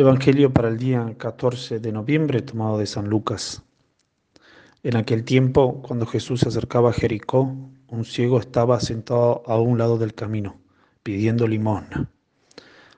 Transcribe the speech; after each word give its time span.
Evangelio 0.00 0.50
para 0.50 0.68
el 0.68 0.78
día 0.78 1.14
14 1.18 1.78
de 1.78 1.92
noviembre 1.92 2.40
tomado 2.40 2.78
de 2.78 2.86
San 2.86 3.10
Lucas. 3.10 3.62
En 4.82 4.96
aquel 4.96 5.24
tiempo, 5.24 5.82
cuando 5.82 6.06
Jesús 6.06 6.40
se 6.40 6.48
acercaba 6.48 6.88
a 6.88 6.94
Jericó, 6.94 7.54
un 7.86 8.06
ciego 8.06 8.40
estaba 8.40 8.80
sentado 8.80 9.42
a 9.44 9.60
un 9.60 9.76
lado 9.76 9.98
del 9.98 10.14
camino, 10.14 10.58
pidiendo 11.02 11.46
limosna. 11.46 12.10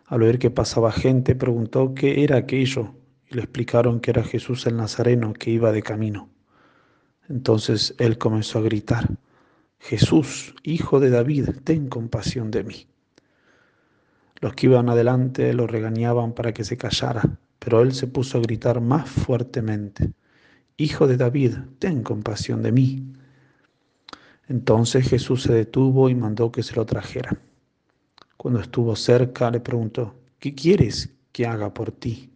Al 0.07 0.23
oír 0.23 0.39
que 0.39 0.51
pasaba 0.51 0.93
gente, 0.93 1.35
preguntó 1.35 1.93
qué 1.93 2.23
era 2.23 2.37
aquello, 2.37 2.95
y 3.29 3.35
le 3.35 3.43
explicaron 3.43 3.99
que 3.99 4.13
era 4.13 4.23
Jesús 4.23 4.65
el 4.69 4.77
Nazareno 4.77 5.33
que 5.33 5.51
iba 5.51 5.73
de 5.73 5.83
camino. 5.83 6.31
Entonces 7.29 7.97
él 7.99 8.17
comenzó 8.17 8.61
a 8.61 8.63
gritar, 8.63 9.11
Jesús, 9.81 10.55
hijo 10.63 11.01
de 11.01 11.11
David, 11.11 11.49
ten 11.65 11.89
compasión 11.89 12.53
de 12.53 12.63
mí. 12.63 12.87
Los 14.43 14.53
que 14.55 14.67
iban 14.67 14.91
adelante 14.91 15.55
lo 15.55 15.67
regañaban 15.67 16.35
para 16.35 16.53
que 16.53 16.65
se 16.65 16.77
callara, 16.77 17.23
pero 17.59 17.81
él 17.81 17.95
se 17.95 18.09
puso 18.09 18.37
a 18.37 18.43
gritar 18.43 18.83
más 18.83 19.09
fuertemente, 19.09 20.13
Hijo 20.77 21.07
de 21.07 21.17
David, 21.17 21.55
ten 21.79 22.03
compasión 22.03 22.61
de 22.63 22.73
mí. 22.73 23.13
Entonces 24.49 25.09
Jesús 25.09 25.45
se 25.45 25.53
detuvo 25.53 26.09
y 26.09 26.17
mandó 26.17 26.51
que 26.51 26.65
se 26.65 26.75
lo 26.75 26.85
trajera. 26.85 27.39
Cuando 28.37 28.59
estuvo 28.59 28.97
cerca 28.97 29.49
le 29.51 29.61
preguntó, 29.61 30.17
¿qué 30.41 30.55
quieres 30.57 31.15
que 31.31 31.47
haga 31.47 31.73
por 31.73 31.93
ti? 31.93 32.33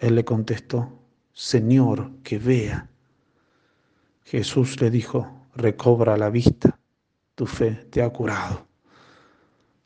Él 0.00 0.16
le 0.16 0.24
contestó, 0.26 1.00
Señor, 1.32 2.10
que 2.22 2.38
vea. 2.38 2.90
Jesús 4.24 4.78
le 4.82 4.90
dijo, 4.90 5.46
recobra 5.54 6.18
la 6.18 6.28
vista, 6.28 6.78
tu 7.34 7.46
fe 7.46 7.86
te 7.90 8.02
ha 8.02 8.10
curado. 8.10 8.66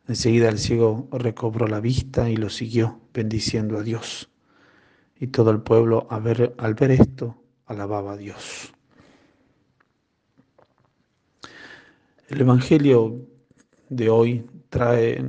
Enseguida 0.08 0.48
el 0.48 0.58
ciego 0.58 1.08
recobró 1.10 1.66
la 1.66 1.80
vista 1.80 2.30
y 2.30 2.36
lo 2.36 2.48
siguió, 2.48 3.00
bendiciendo 3.12 3.76
a 3.78 3.82
Dios. 3.82 4.30
Y 5.18 5.28
todo 5.28 5.50
el 5.50 5.60
pueblo 5.62 6.06
al 6.10 6.22
ver, 6.22 6.54
al 6.58 6.74
ver 6.74 6.92
esto 6.92 7.42
alababa 7.66 8.12
a 8.12 8.16
Dios. 8.16 8.72
El 12.28 12.40
Evangelio 12.40 13.20
de 13.88 14.10
hoy 14.10 14.46
trae 14.68 15.24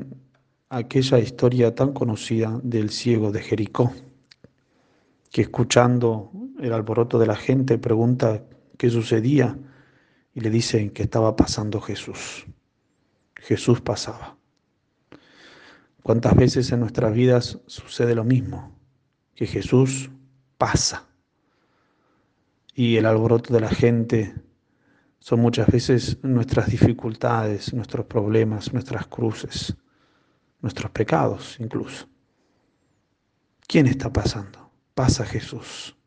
aquella 0.70 1.20
historia 1.20 1.74
tan 1.74 1.94
conocida 1.94 2.60
del 2.64 2.90
ciego 2.90 3.32
de 3.32 3.42
Jericó, 3.42 3.94
que 5.32 5.42
escuchando 5.42 6.32
el 6.60 6.74
alboroto 6.74 7.18
de 7.18 7.28
la 7.28 7.36
gente 7.36 7.78
pregunta 7.78 8.44
qué 8.78 8.90
sucedía 8.90 9.58
y 10.34 10.42
le 10.42 10.50
dicen 10.50 10.92
que 10.92 11.04
estaba 11.04 11.36
pasando 11.36 11.82
Jesús. 11.82 12.46
Jesús 13.36 13.82
pasaba. 13.82 14.37
¿Cuántas 16.08 16.38
veces 16.38 16.72
en 16.72 16.80
nuestras 16.80 17.14
vidas 17.14 17.60
sucede 17.66 18.16
lo 18.16 18.24
mismo? 18.24 18.80
Que 19.36 19.46
Jesús 19.46 20.10
pasa 20.58 21.06
y 22.74 22.96
el 22.96 23.06
alboroto 23.06 23.54
de 23.54 23.60
la 23.60 23.68
gente 23.68 24.34
son 25.20 25.42
muchas 25.42 25.68
veces 25.68 26.18
nuestras 26.24 26.72
dificultades, 26.72 27.74
nuestros 27.74 28.06
problemas, 28.06 28.72
nuestras 28.72 29.06
cruces, 29.08 29.76
nuestros 30.62 30.92
pecados 30.92 31.58
incluso. 31.60 32.08
¿Quién 33.68 33.86
está 33.88 34.14
pasando? 34.14 34.72
Pasa 34.96 35.26
Jesús. 35.26 35.98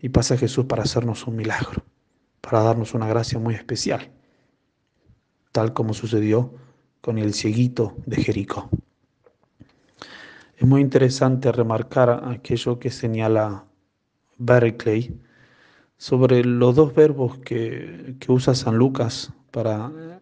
Y 0.00 0.08
pasa 0.08 0.36
Jesús 0.36 0.64
para 0.64 0.82
hacernos 0.82 1.24
un 1.28 1.36
milagro, 1.36 1.84
para 2.40 2.64
darnos 2.64 2.94
una 2.94 3.06
gracia 3.06 3.38
muy 3.38 3.54
especial, 3.54 4.10
tal 5.52 5.72
como 5.72 5.94
sucedió 5.94 6.52
con 7.00 7.18
el 7.18 7.32
cieguito 7.32 7.96
de 8.04 8.16
Jericó. 8.16 8.68
Es 10.58 10.66
muy 10.66 10.80
interesante 10.80 11.52
remarcar 11.52 12.24
aquello 12.24 12.80
que 12.80 12.90
señala 12.90 13.66
Berkeley 14.38 15.16
sobre 15.96 16.44
los 16.44 16.74
dos 16.74 16.92
verbos 16.92 17.38
que, 17.38 18.16
usa 18.26 18.56
San 18.56 18.76
Lucas 18.76 19.32
para, 19.52 20.20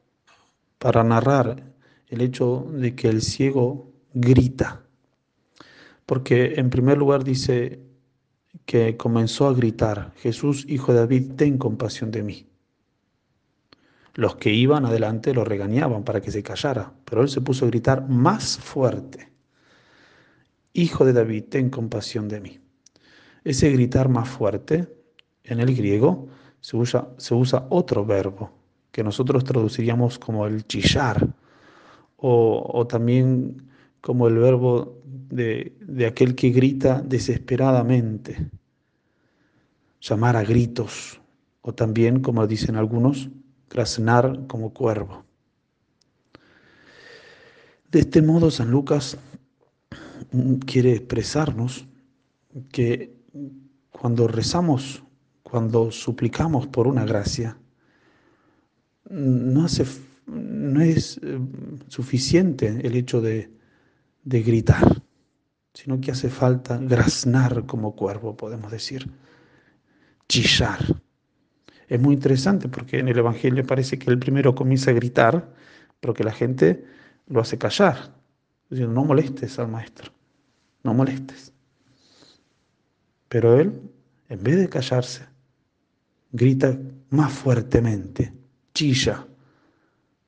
para 0.78 1.02
narrar 1.04 1.62
el 2.08 2.20
hecho 2.20 2.66
de 2.70 2.94
que 2.94 3.08
el 3.08 3.22
ciego 3.22 3.90
grita. 4.12 4.82
Porque 6.04 6.56
en 6.56 6.68
primer 6.68 6.98
lugar 6.98 7.24
dice 7.24 7.80
que 8.66 8.98
comenzó 8.98 9.48
a 9.48 9.54
gritar, 9.54 10.12
Jesús, 10.16 10.66
hijo 10.68 10.92
de 10.92 10.98
David, 10.98 11.32
ten 11.36 11.56
compasión 11.56 12.10
de 12.10 12.22
mí. 12.22 12.46
Los 14.12 14.36
que 14.36 14.52
iban 14.52 14.84
adelante 14.84 15.32
lo 15.32 15.46
regañaban 15.46 16.04
para 16.04 16.20
que 16.20 16.30
se 16.30 16.42
callara, 16.42 16.92
pero 17.06 17.22
él 17.22 17.30
se 17.30 17.40
puso 17.40 17.64
a 17.64 17.68
gritar 17.68 18.06
más 18.06 18.58
fuerte. 18.58 19.35
Hijo 20.76 21.06
de 21.06 21.14
David, 21.14 21.44
ten 21.48 21.70
compasión 21.70 22.28
de 22.28 22.38
mí. 22.38 22.58
Ese 23.44 23.70
gritar 23.70 24.10
más 24.10 24.28
fuerte, 24.28 24.86
en 25.42 25.60
el 25.60 25.74
griego 25.74 26.28
se 26.60 26.76
usa, 26.76 27.66
otro 27.70 28.04
verbo 28.04 28.50
que 28.92 29.02
nosotros 29.02 29.42
traduciríamos 29.42 30.18
como 30.18 30.46
el 30.46 30.66
chillar 30.66 31.26
o, 32.18 32.86
también 32.86 33.70
como 34.02 34.28
el 34.28 34.36
verbo 34.36 35.00
de, 35.04 35.74
de 35.80 36.06
aquel 36.06 36.34
que 36.34 36.50
grita 36.50 37.00
desesperadamente, 37.00 38.50
llamar 40.02 40.36
a 40.36 40.44
gritos 40.44 41.22
o 41.62 41.72
también, 41.72 42.20
como 42.20 42.46
dicen 42.46 42.76
algunos, 42.76 43.30
graznar 43.70 44.46
como 44.46 44.74
cuervo. 44.74 45.24
De 47.90 48.00
este 48.00 48.20
modo, 48.20 48.50
San 48.50 48.70
Lucas 48.70 49.16
quiere 50.64 50.92
expresarnos 50.92 51.86
que 52.70 53.16
cuando 53.90 54.28
rezamos, 54.28 55.02
cuando 55.42 55.90
suplicamos 55.90 56.66
por 56.66 56.86
una 56.86 57.04
gracia, 57.04 57.58
no, 59.08 59.64
hace, 59.64 59.84
no 60.26 60.80
es 60.80 61.18
eh, 61.22 61.38
suficiente 61.88 62.80
el 62.82 62.96
hecho 62.96 63.20
de, 63.20 63.50
de 64.24 64.42
gritar, 64.42 65.02
sino 65.72 66.00
que 66.00 66.10
hace 66.10 66.28
falta 66.28 66.78
graznar 66.78 67.66
como 67.66 67.94
cuervo, 67.94 68.36
podemos 68.36 68.70
decir, 68.70 69.08
chillar. 70.28 70.80
Es 71.88 72.00
muy 72.00 72.14
interesante 72.14 72.68
porque 72.68 72.98
en 72.98 73.08
el 73.08 73.18
Evangelio 73.18 73.64
parece 73.64 73.98
que 73.98 74.10
el 74.10 74.18
primero 74.18 74.54
comienza 74.54 74.90
a 74.90 74.94
gritar, 74.94 75.54
pero 76.00 76.14
que 76.14 76.24
la 76.24 76.32
gente 76.32 76.84
lo 77.28 77.40
hace 77.40 77.58
callar, 77.58 78.15
diciendo, 78.70 78.94
no 78.94 79.04
molestes 79.04 79.58
al 79.58 79.68
maestro 79.68 80.16
no 80.86 80.94
molestes. 80.94 81.52
Pero 83.28 83.60
él, 83.60 83.82
en 84.28 84.42
vez 84.42 84.56
de 84.56 84.68
callarse, 84.68 85.26
grita 86.32 86.78
más 87.10 87.32
fuertemente, 87.32 88.32
chilla, 88.72 89.26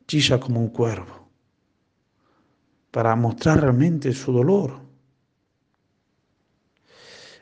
chilla 0.07 0.39
como 0.41 0.61
un 0.61 0.69
cuervo, 0.69 1.29
para 2.91 3.15
mostrar 3.15 3.61
realmente 3.61 4.13
su 4.13 4.33
dolor. 4.33 4.81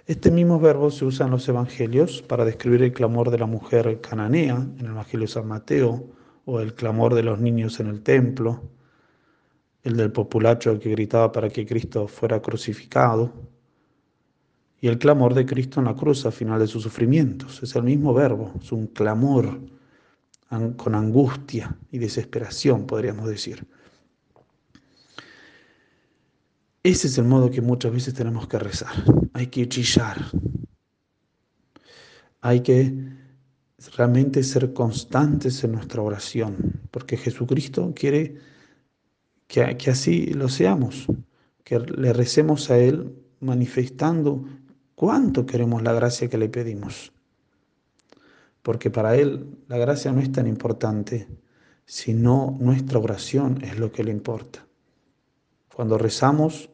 Este 0.05 0.31
mismo 0.31 0.61
verbo 0.61 0.91
se 0.91 1.05
usa 1.05 1.27
en 1.27 1.33
los 1.33 1.49
evangelios 1.49 2.23
para 2.23 2.45
describir 2.45 2.83
el 2.83 2.93
clamor 2.93 3.31
de 3.31 3.39
la 3.39 3.47
mujer 3.47 4.01
cananea 4.01 4.55
en 4.55 4.79
el 4.79 4.93
Evangelio 4.93 5.27
de 5.27 5.33
San 5.33 5.49
Mateo 5.49 6.11
o 6.45 6.61
el 6.61 6.75
clamor 6.75 7.15
de 7.15 7.25
los 7.25 7.41
niños 7.41 7.81
en 7.81 7.89
el 7.89 8.03
templo 8.03 8.63
el 9.87 9.97
del 9.97 10.11
populacho 10.11 10.79
que 10.81 10.91
gritaba 10.91 11.31
para 11.31 11.49
que 11.49 11.65
Cristo 11.65 12.09
fuera 12.09 12.43
crucificado, 12.43 13.33
y 14.81 14.89
el 14.89 14.99
clamor 14.99 15.33
de 15.33 15.47
Cristo 15.47 15.81
en 15.81 15.87
la 15.87 15.95
cruz 15.95 16.27
al 16.27 16.33
final 16.33 16.59
de 16.59 16.67
sus 16.67 16.83
sufrimientos. 16.83 17.63
Es 17.63 17.75
el 17.77 17.85
mismo 17.85 18.13
verbo, 18.13 18.53
es 18.61 18.73
un 18.73 18.89
clamor 18.89 19.61
con 20.77 20.95
angustia 20.95 21.77
y 21.91 21.99
desesperación, 21.99 22.87
podríamos 22.87 23.29
decir. 23.29 23.67
Ese 26.83 27.07
es 27.07 27.19
el 27.19 27.25
modo 27.25 27.51
que 27.51 27.61
muchas 27.61 27.93
veces 27.93 28.13
tenemos 28.13 28.47
que 28.49 28.59
rezar. 28.59 28.93
Hay 29.33 29.47
que 29.47 29.69
chillar. 29.69 30.19
Hay 32.41 32.61
que 32.61 32.93
realmente 33.97 34.43
ser 34.43 34.73
constantes 34.73 35.65
en 35.65 35.73
nuestra 35.73 36.03
oración, 36.03 36.81
porque 36.91 37.17
Jesucristo 37.17 37.93
quiere 37.95 38.37
que, 39.79 39.91
así 39.91 40.27
lo 40.35 40.49
seamos, 40.49 41.07
que 41.65 41.79
le 41.79 42.13
recemos 42.13 42.71
a 42.71 42.79
Él 42.79 43.15
manifestando 43.41 44.45
cuánto 44.95 45.47
queremos 45.47 45.83
la 45.83 45.95
gracia 45.95 46.29
que 46.29 46.37
le 46.37 46.49
pedimos. 46.49 47.13
Porque 48.63 48.91
para 48.91 49.17
Él 49.17 49.47
la 49.69 49.79
gracia 49.79 50.13
no 50.13 50.21
es 50.21 50.31
tan 50.31 50.47
importante, 50.47 51.27
sino 51.87 52.57
nuestra 52.61 52.99
oración 52.99 53.63
es 53.63 53.79
lo 53.79 53.93
que 53.93 54.05
le 54.05 54.11
importa. 54.11 54.67
Cuando 55.75 55.97
rezamos, 55.97 56.69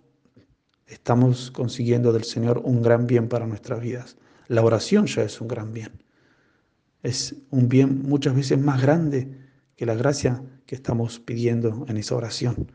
estamos 0.87 1.51
consiguiendo 1.51 2.13
del 2.13 2.25
Señor 2.25 2.63
un 2.65 2.83
gran 2.83 3.07
bien 3.07 3.29
para 3.29 3.47
nuestras 3.47 3.81
vidas. 3.81 4.17
La 4.49 4.63
oración 4.63 5.07
ya 5.07 5.23
es 5.23 5.41
un 5.41 5.49
gran 5.49 5.73
bien. 5.73 6.03
Es 7.03 7.37
un 7.51 7.69
bien 7.69 8.03
muchas 8.03 8.35
veces 8.35 8.59
más 8.59 8.83
grande 8.83 9.42
que 9.77 9.87
la 9.87 9.95
gracia 9.95 10.43
que 10.67 10.75
estamos 10.75 11.19
pidiendo 11.19 11.85
en 11.89 11.97
esa 11.97 12.15
oración. 12.15 12.71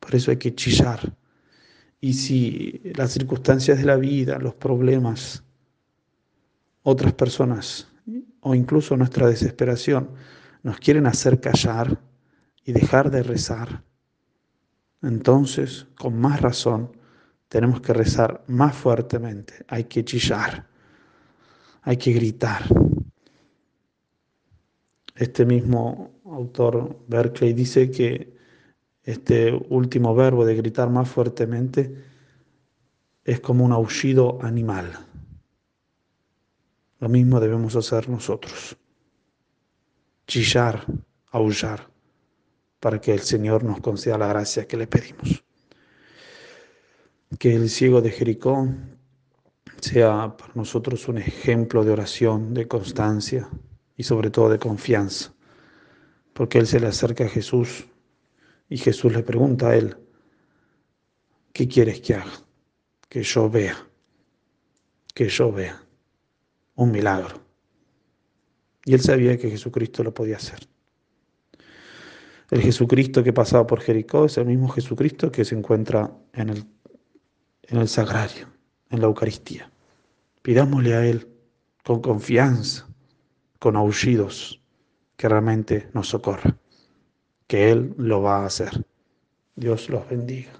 Por 0.00 0.14
eso 0.14 0.30
hay 0.30 0.36
que 0.36 0.54
chillar. 0.54 1.16
Y 2.00 2.14
si 2.14 2.80
las 2.94 3.12
circunstancias 3.12 3.78
de 3.78 3.84
la 3.84 3.96
vida, 3.96 4.38
los 4.38 4.54
problemas, 4.54 5.44
otras 6.82 7.12
personas 7.12 7.88
o 8.40 8.54
incluso 8.54 8.96
nuestra 8.96 9.28
desesperación 9.28 10.10
nos 10.62 10.78
quieren 10.78 11.06
hacer 11.06 11.40
callar 11.40 12.00
y 12.64 12.72
dejar 12.72 13.10
de 13.10 13.22
rezar, 13.22 13.84
entonces, 15.02 15.86
con 15.96 16.18
más 16.18 16.40
razón, 16.40 16.96
tenemos 17.48 17.80
que 17.80 17.92
rezar 17.92 18.44
más 18.46 18.74
fuertemente, 18.74 19.64
hay 19.68 19.84
que 19.84 20.04
chillar, 20.04 20.68
hay 21.82 21.96
que 21.96 22.12
gritar. 22.12 22.62
Este 25.14 25.44
mismo 25.44 26.20
autor, 26.24 26.98
Berkeley, 27.06 27.52
dice 27.52 27.90
que 27.90 28.32
este 29.02 29.52
último 29.68 30.14
verbo 30.14 30.44
de 30.44 30.54
gritar 30.54 30.88
más 30.88 31.08
fuertemente 31.08 31.94
es 33.24 33.40
como 33.40 33.64
un 33.64 33.72
aullido 33.72 34.38
animal. 34.42 34.92
Lo 36.98 37.08
mismo 37.08 37.40
debemos 37.40 37.76
hacer 37.76 38.08
nosotros. 38.08 38.76
Chillar, 40.26 40.86
aullar, 41.30 41.88
para 42.80 43.00
que 43.00 43.12
el 43.12 43.20
Señor 43.20 43.64
nos 43.64 43.80
conceda 43.80 44.16
la 44.16 44.28
gracia 44.28 44.66
que 44.66 44.76
le 44.76 44.86
pedimos. 44.86 45.44
Que 47.38 47.54
el 47.54 47.68
ciego 47.68 48.00
de 48.00 48.10
Jericó 48.10 48.68
sea 49.80 50.36
para 50.36 50.54
nosotros 50.54 51.08
un 51.08 51.18
ejemplo 51.18 51.84
de 51.84 51.90
oración, 51.90 52.54
de 52.54 52.68
constancia 52.68 53.48
y 53.96 54.02
sobre 54.02 54.30
todo 54.30 54.48
de 54.48 54.58
confianza, 54.58 55.32
porque 56.32 56.58
él 56.58 56.66
se 56.66 56.80
le 56.80 56.86
acerca 56.86 57.24
a 57.24 57.28
Jesús 57.28 57.86
y 58.68 58.78
Jesús 58.78 59.12
le 59.12 59.22
pregunta 59.22 59.68
a 59.68 59.76
él, 59.76 59.96
¿qué 61.52 61.68
quieres 61.68 62.00
que 62.00 62.14
haga? 62.14 62.32
Que 63.08 63.22
yo 63.22 63.50
vea, 63.50 63.76
que 65.14 65.28
yo 65.28 65.52
vea 65.52 65.82
un 66.76 66.90
milagro. 66.90 67.42
Y 68.84 68.94
él 68.94 69.00
sabía 69.00 69.36
que 69.36 69.50
Jesucristo 69.50 70.02
lo 70.02 70.12
podía 70.12 70.36
hacer. 70.36 70.60
El 72.50 72.60
Jesucristo 72.60 73.22
que 73.24 73.32
pasaba 73.32 73.66
por 73.66 73.80
Jericó 73.80 74.26
es 74.26 74.36
el 74.36 74.46
mismo 74.46 74.68
Jesucristo 74.68 75.32
que 75.32 75.44
se 75.44 75.54
encuentra 75.54 76.10
en 76.34 76.50
el, 76.50 76.64
en 77.62 77.78
el 77.78 77.88
sagrario, 77.88 78.48
en 78.90 79.00
la 79.00 79.06
Eucaristía. 79.06 79.70
Pidámosle 80.42 80.94
a 80.94 81.06
Él 81.06 81.28
con 81.82 82.02
confianza, 82.02 82.86
con 83.62 83.76
aullidos, 83.76 84.60
que 85.16 85.28
realmente 85.28 85.88
nos 85.94 86.08
socorra, 86.08 86.56
que 87.46 87.70
Él 87.70 87.94
lo 87.96 88.20
va 88.20 88.42
a 88.42 88.46
hacer. 88.46 88.84
Dios 89.54 89.88
los 89.88 90.08
bendiga. 90.08 90.52